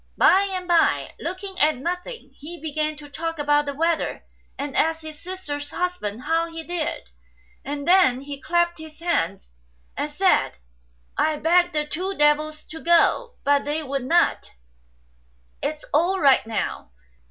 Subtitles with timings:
[0.17, 4.25] By and by, looking at nothing, he began to talk about the weather,
[4.57, 7.03] and ask his sister's husband how he did,
[7.63, 9.51] and then he clapped his hands,
[9.95, 10.53] and said,"
[11.19, 14.55] I begged the two devils to go, but they would not;
[15.61, 16.89] it's all right now."